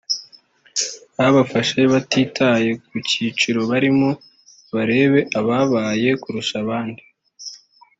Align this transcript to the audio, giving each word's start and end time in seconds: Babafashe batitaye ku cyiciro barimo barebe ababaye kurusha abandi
Babafashe 1.17 1.79
batitaye 1.91 2.69
ku 2.87 2.95
cyiciro 3.07 3.61
barimo 3.71 4.09
barebe 4.73 5.19
ababaye 5.39 6.09
kurusha 6.21 6.55
abandi 6.63 7.03